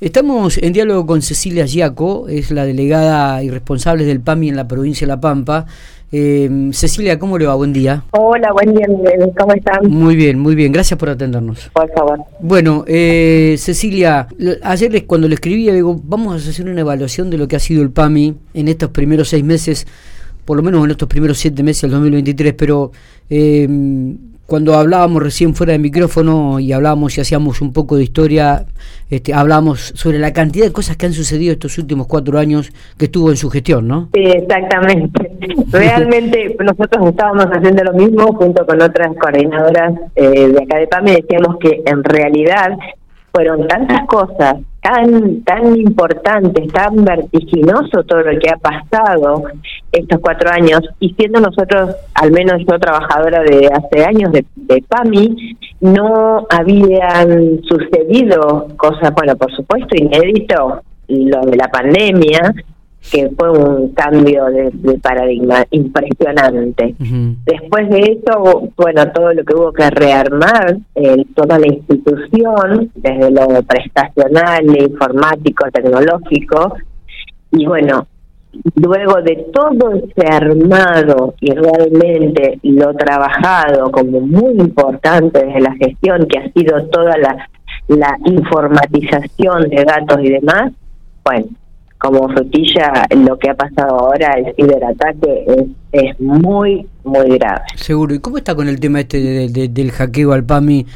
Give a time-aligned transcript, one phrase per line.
[0.00, 4.66] Estamos en diálogo con Cecilia Giaco, es la delegada y responsable del PAMI en la
[4.66, 5.66] provincia de La Pampa.
[6.10, 7.54] Eh, Cecilia, ¿cómo le va?
[7.54, 8.02] Buen día.
[8.12, 8.86] Hola, buen día.
[9.38, 9.90] ¿Cómo están?
[9.90, 10.72] Muy bien, muy bien.
[10.72, 11.68] Gracias por atendernos.
[11.74, 12.18] Por favor.
[12.40, 14.26] Bueno, eh, Cecilia,
[14.62, 17.82] ayer cuando le escribía, digo, vamos a hacer una evaluación de lo que ha sido
[17.82, 19.86] el PAMI en estos primeros seis meses,
[20.46, 22.90] por lo menos en estos primeros siete meses del 2023, pero...
[23.28, 23.68] Eh,
[24.50, 28.64] cuando hablábamos recién fuera de micrófono y hablábamos y hacíamos un poco de historia,
[29.08, 33.04] este, hablábamos sobre la cantidad de cosas que han sucedido estos últimos cuatro años que
[33.04, 34.08] estuvo en su gestión, ¿no?
[34.12, 35.30] Sí, exactamente.
[35.70, 41.12] Realmente nosotros estábamos haciendo lo mismo junto con otras coordinadoras eh, de acá de PAME,
[41.12, 42.76] decíamos que en realidad
[43.32, 49.44] fueron tantas cosas tan tan importantes, tan vertiginoso todo lo que ha pasado
[49.92, 54.82] estos cuatro años y siendo nosotros, al menos yo trabajadora de hace años de, de
[54.88, 62.54] PAMI, no habían sucedido cosas, bueno, por supuesto, inédito, lo de la pandemia,
[63.10, 66.94] que fue un cambio de, paradigma impresionante.
[67.44, 73.30] Después de eso, bueno, todo lo que hubo que rearmar, eh, toda la institución, desde
[73.30, 76.74] lo prestacional, informático, tecnológico,
[77.52, 78.06] y bueno,
[78.76, 86.26] luego de todo ese armado y realmente lo trabajado como muy importante desde la gestión,
[86.26, 87.48] que ha sido toda la,
[87.88, 90.72] la informatización de datos y demás,
[91.24, 91.46] bueno,
[92.00, 97.60] como frutilla lo que ha pasado ahora, el ciberataque, es, es muy, muy grave.
[97.76, 98.14] Seguro.
[98.14, 100.86] ¿Y cómo está con el tema este del hackeo al PAMI?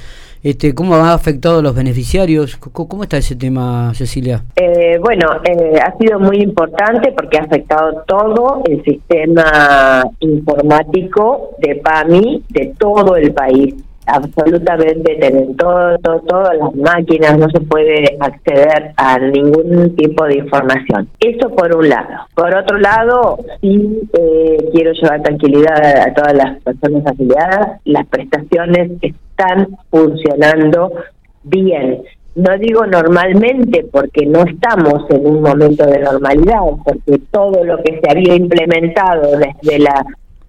[0.43, 2.57] Este, ¿Cómo ha afectado a los beneficiarios?
[2.57, 4.45] ¿Cómo está ese tema, Cecilia?
[4.57, 11.77] Eh, bueno, eh, ha sido muy importante porque ha afectado todo el sistema informático de
[11.77, 13.75] PAMI de todo el país
[14.07, 21.09] absolutamente tienen todo, todas las máquinas, no se puede acceder a ningún tipo de información.
[21.21, 22.27] Eso por un lado.
[22.35, 28.93] Por otro lado, sí eh, quiero llevar tranquilidad a, todas las personas afiliadas, las prestaciones
[29.03, 30.93] están funcionando
[31.43, 32.03] bien.
[32.35, 38.01] No digo normalmente porque no estamos en un momento de normalidad, porque todo lo que
[38.01, 40.05] se había implementado desde la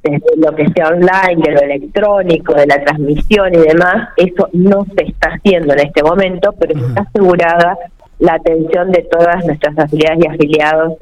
[0.05, 4.85] desde lo que sea online, de lo electrónico, de la transmisión y demás, eso no
[4.95, 7.77] se está haciendo en este momento, pero está asegurada
[8.19, 10.94] la atención de todas nuestras afiliadas y afiliados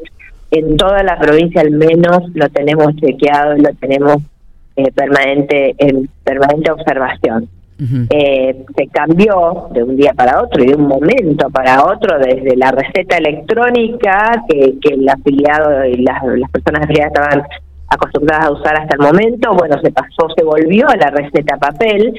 [0.52, 4.18] en toda la provincia al menos lo tenemos chequeado y lo tenemos
[4.76, 7.48] eh, permanente en permanente observación.
[8.12, 12.56] eh, se cambió de un día para otro y de un momento para otro desde
[12.56, 17.44] la receta electrónica que, que el afiliado y las, las personas afiliadas estaban
[17.94, 22.14] acostumbradas a usar hasta el momento, bueno, se pasó, se volvió a la receta papel,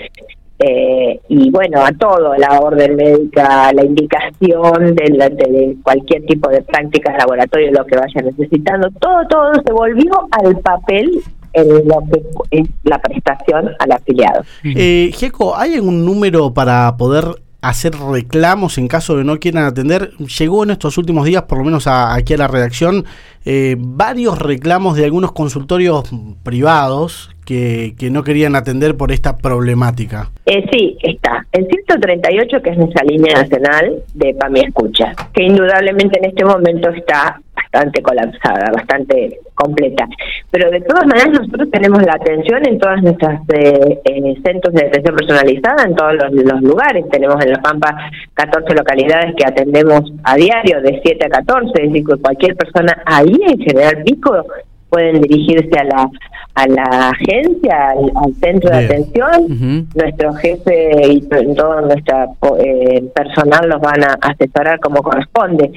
[0.59, 6.63] eh, y bueno, a todo, la orden médica, la indicación de, de, cualquier tipo de
[6.63, 11.23] prácticas laboratorio, lo que vaya necesitando, todo, todo se volvió al papel
[11.55, 14.43] en lo que la prestación al afiliado.
[14.65, 17.25] Eh, Jeco, ¿hay algún número para poder
[17.65, 20.11] hacer reclamos en caso de no quieran atender.
[20.39, 23.07] Llegó en estos últimos días, por lo menos aquí a la redacción,
[23.45, 26.11] eh, varios reclamos de algunos consultorios
[26.43, 30.31] privados que, que, no querían atender por esta problemática.
[30.47, 31.47] Eh, sí, está.
[31.53, 36.89] El 138, que es nuestra línea nacional de PAMI Escucha, que indudablemente en este momento
[36.91, 40.07] está bastante colapsada, bastante completa.
[40.51, 45.17] Pero de todas maneras nosotros tenemos la atención en todas nuestras eh, centros de atención
[45.17, 47.05] personalizada, en todos los, lugares.
[47.11, 47.97] Tenemos en La Pampa
[48.35, 53.34] 14 localidades que atendemos a diario de 7 a 14, es decir, cualquier persona ahí
[53.43, 54.45] en General Pico
[54.89, 56.11] pueden dirigirse a la
[56.55, 59.89] a la agencia, al, centro de atención.
[59.95, 61.21] Nuestro jefe y
[61.55, 65.73] todo nuestro eh, personal los van a asesorar como corresponde.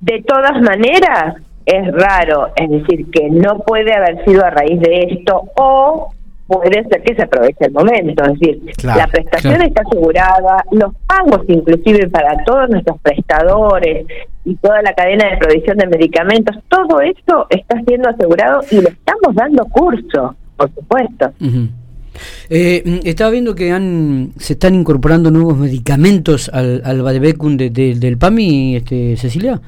[0.00, 5.02] De todas maneras, es raro, es decir, que no puede haber sido a raíz de
[5.10, 6.12] esto o
[6.50, 11.44] puede ser que se aproveche el momento, es decir, la prestación está asegurada, los pagos
[11.46, 14.06] inclusive para todos nuestros prestadores
[14.44, 18.88] y toda la cadena de provisión de medicamentos, todo esto está siendo asegurado y le
[18.88, 21.32] estamos dando curso, por supuesto.
[22.48, 29.16] Eh, estaba viendo que han, se están incorporando nuevos medicamentos al, al del PAMI, este,
[29.16, 29.60] Cecilia.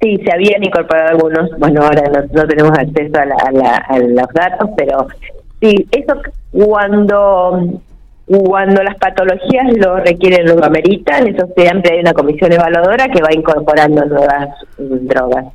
[0.00, 2.02] Sí, se habían incorporado algunos, bueno, ahora
[2.32, 5.08] no, tenemos acceso a, los datos, pero
[5.60, 6.14] sí, eso
[6.50, 7.80] cuando
[8.26, 13.32] cuando las patologías lo requieren, lo ameritan, eso siempre hay una comisión evaluadora que va
[13.32, 15.46] incorporando nuevas mm, drogas.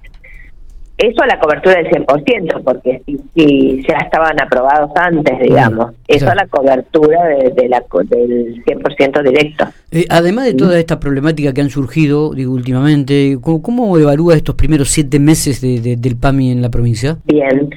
[1.10, 6.36] Eso a la cobertura del 100%, porque si, ya estaban aprobados antes, digamos, eso a
[6.36, 9.66] la cobertura de, la, del 100% directo.
[9.92, 14.90] Eh, además de toda esta problemática que han surgido, digo, últimamente, ¿cómo, evalúa estos primeros
[14.90, 17.18] siete meses de, del PAMI en la provincia?
[17.26, 17.70] Bien,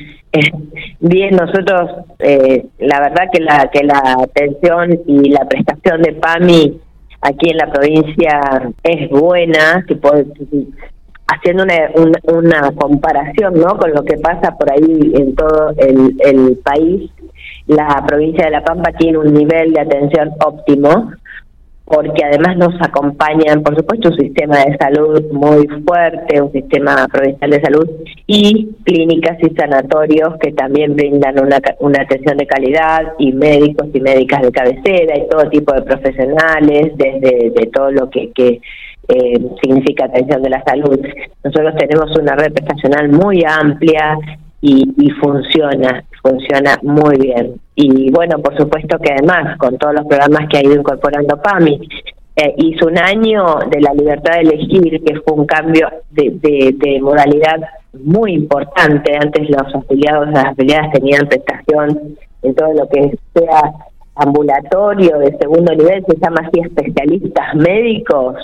[1.00, 6.81] bien, nosotros, eh, la verdad que la, que la atención y la prestación de PAMI
[7.22, 8.40] aquí en la provincia
[8.82, 9.96] es buena, que
[11.28, 11.90] haciendo una,
[12.25, 13.76] una, comparación ¿no?
[13.78, 17.11] con lo que pasa por ahí en todo el, el país,
[17.67, 21.11] la provincia de La Pampa tiene un nivel de atención óptimo,
[21.84, 27.50] porque además nos acompañan, por supuesto, un sistema de salud muy fuerte, un sistema provincial
[27.50, 27.88] de salud
[28.26, 34.00] y clínicas y sanatorios que también brindan una, una atención de calidad y médicos y
[34.00, 38.61] médicas de cabecera y todo tipo de profesionales, desde de todo lo que, que
[39.08, 40.99] eh, significa atención de la salud.
[41.44, 44.19] Nosotros tenemos una red prestacional muy amplia
[44.61, 47.55] y, funciona, funciona muy bien.
[47.76, 51.88] Y bueno, por supuesto que además, con todos los programas que ha ido incorporando PAMI,
[52.37, 57.00] eh, hizo un año de la libertad de elegir, que fue un cambio de, de,
[57.00, 57.61] modalidad
[58.03, 59.17] muy importante.
[59.17, 63.73] Antes los afiliados, las afiliadas tenían prestación en todo lo que sea
[64.17, 68.37] ambulatorio de segundo nivel, se llama así especialistas médicos,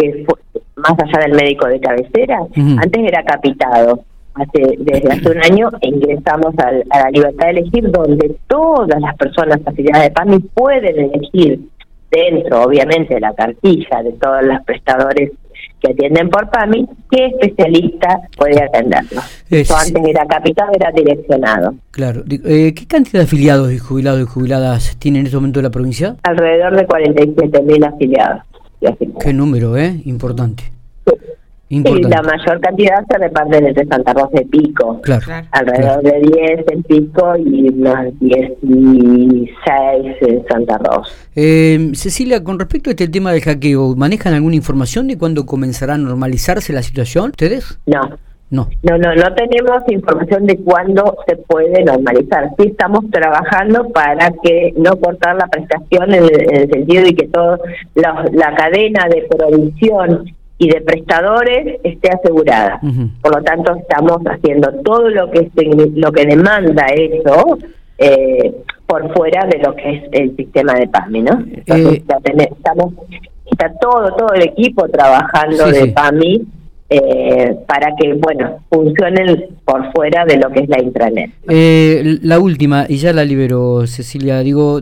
[0.00, 4.04] que fue, más allá del médico de cabecera, antes era capitado
[4.34, 9.60] hace, desde hace un año ingresamos a la libertad de elegir, donde todas las personas
[9.64, 11.60] afiliadas de PAMI pueden elegir
[12.10, 15.32] dentro, obviamente, de la cartilla de todos los prestadores
[15.80, 19.20] que atienden por PAMI, qué especialista puede atenderlo.
[19.50, 21.74] Eso antes era capitado, era direccionado.
[21.90, 22.22] Claro.
[22.28, 26.16] Eh, ¿Qué cantidad de afiliados y jubilados y jubiladas tiene en este momento la provincia?
[26.22, 27.34] Alrededor de 47
[29.20, 30.00] Qué número, ¿eh?
[30.04, 30.64] Importante.
[31.72, 35.00] Y la mayor cantidad se reparte entre Santa Rosa y Pico.
[35.02, 35.24] Claro.
[35.52, 41.12] Alrededor de 10 en Pico y unos 16 en Santa Rosa.
[41.36, 45.94] Eh, Cecilia, con respecto a este tema del hackeo, ¿manejan alguna información de cuándo comenzará
[45.94, 47.78] a normalizarse la situación ustedes?
[47.86, 48.00] No.
[48.50, 48.68] No.
[48.82, 52.50] no, no, no tenemos información de cuándo se puede normalizar.
[52.58, 57.58] Sí estamos trabajando para que no cortar la prestación en el, sentido de que toda
[57.94, 60.24] la cadena de provisión
[60.60, 62.80] y de prestadores esté asegurada.
[63.22, 65.50] Por lo tanto, estamos haciendo todo lo que
[65.94, 67.56] lo que demanda eso
[67.96, 68.52] eh,
[68.86, 71.44] por fuera de lo que es el sistema de PAMI, ¿no?
[71.50, 72.92] Entonces, eh, estamos
[73.50, 76.46] está todo todo el equipo trabajando de PAMI
[76.92, 81.30] eh, para que, bueno, funcionen por fuera de lo que es la intranet.
[81.48, 84.80] Eh, la última, y ya la libero, Cecilia, digo,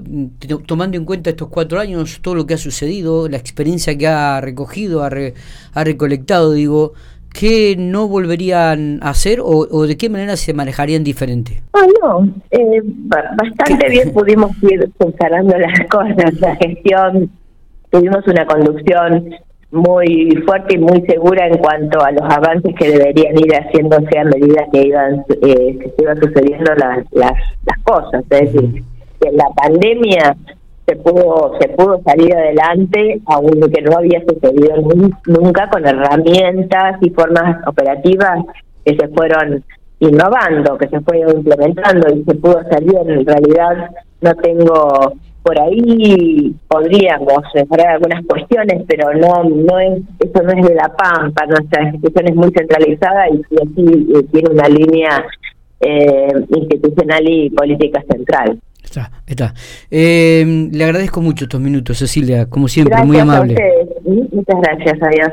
[0.64, 4.40] tomando en cuenta estos cuatro años, todo lo que ha sucedido, la experiencia que ha
[4.40, 5.10] recogido, ha,
[5.74, 6.94] ha recolectado, digo,
[7.38, 11.62] ¿qué no volverían a hacer o, de qué manera se manejarían diferente?
[11.74, 17.30] Ah, no, eh, bastante bien pudimos ir funcionando las cosas, la gestión,
[17.90, 19.34] tuvimos una conducción
[19.70, 24.24] muy fuerte y muy segura en cuanto a los avances que deberían ir haciéndose a
[24.24, 27.32] medida que iban eh, que se iban sucediendo las, las,
[27.66, 28.24] las cosas.
[28.30, 28.82] Es decir
[29.20, 30.36] que la pandemia
[30.86, 34.76] se pudo se pudo salir adelante aunque no había sucedido
[35.26, 38.44] nunca con herramientas y formas operativas
[38.84, 39.62] que se fueron
[40.00, 42.96] innovando que se fueron implementando y se pudo salir.
[43.06, 43.90] En realidad
[44.22, 45.12] no tengo
[45.48, 50.94] por ahí podríamos mejorar algunas cuestiones, pero no no es eso no es de la
[50.94, 55.24] Pampa, nuestra institución es muy centralizada y, eh, tiene una línea
[55.80, 58.60] eh, institucional y política central.
[58.84, 59.54] Está, está.
[59.90, 63.54] Eh, le agradezco mucho estos minutos, Cecilia, como siempre, muy amable.
[64.04, 65.32] Muchas gracias, adiós.